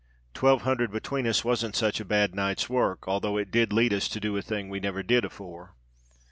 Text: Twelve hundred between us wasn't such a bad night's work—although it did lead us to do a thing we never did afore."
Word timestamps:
Twelve 0.33 0.63
hundred 0.63 0.91
between 0.91 1.27
us 1.27 1.45
wasn't 1.45 1.75
such 1.75 1.99
a 1.99 2.05
bad 2.05 2.33
night's 2.33 2.67
work—although 2.67 3.37
it 3.37 3.51
did 3.51 3.71
lead 3.71 3.93
us 3.93 4.09
to 4.09 4.19
do 4.19 4.35
a 4.35 4.41
thing 4.41 4.67
we 4.67 4.79
never 4.79 5.03
did 5.03 5.23
afore." 5.23 5.75